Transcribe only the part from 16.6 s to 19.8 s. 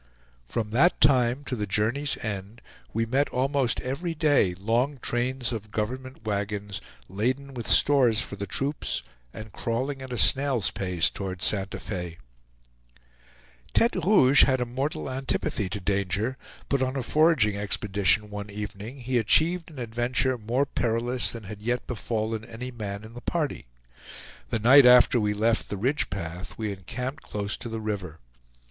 but on a foraging expedition one evening, he achieved an